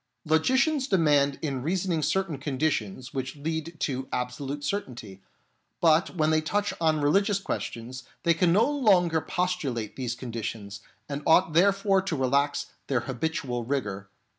Logicians 0.25 0.87
demand 0.87 1.37
in 1.43 1.61
reasoning 1.61 2.01
certain 2.01 2.39
conditions 2.39 3.13
which 3.13 3.35
lead 3.35 3.77
to 3.81 4.07
absolute 4.11 4.63
certainty, 4.63 5.21
but 5.79 6.15
when 6.15 6.31
they 6.31 6.41
touch 6.41 6.73
on 6.81 7.01
religious 7.01 7.37
questions, 7.37 8.01
they 8.23 8.33
can 8.33 8.51
no 8.51 8.67
longer 8.67 9.21
postulate 9.21 9.95
these 9.95 10.15
conditions, 10.15 10.79
and 11.07 11.21
ought 11.27 11.53
therefore 11.53 12.01
to 12.01 12.15
relax 12.15 12.71
their 12.87 13.01
habitual 13.01 13.63
rigour. 13.63 14.09